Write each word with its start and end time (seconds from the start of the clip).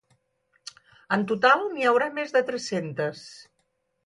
En 1.17 1.25
total, 1.31 1.61
n’hi 1.75 1.85
haurà 1.91 2.09
més 2.17 2.35
de 2.39 2.43
tres-centes. 2.49 3.23